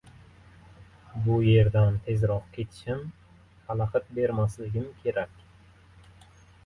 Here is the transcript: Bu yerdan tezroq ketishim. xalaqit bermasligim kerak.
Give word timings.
Bu 1.25 1.35
yerdan 1.47 1.99
tezroq 2.07 2.47
ketishim. 2.55 3.05
xalaqit 3.67 4.09
bermasligim 4.21 4.89
kerak. 5.05 5.41